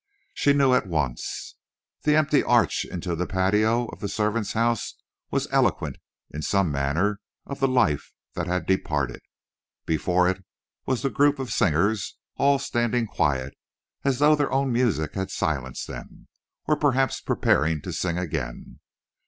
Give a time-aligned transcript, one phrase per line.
[0.33, 1.57] She knew at once.
[2.05, 4.95] The empty arch into the patio of the servants' house
[5.29, 5.99] was eloquent,
[6.31, 9.21] in some manner, of the life that had departed.
[9.85, 10.43] Before it
[10.87, 13.53] was the group of singers, all standing quiet,
[14.03, 16.27] as though their own music had silenced them,
[16.65, 18.79] or perhaps preparing to sing again.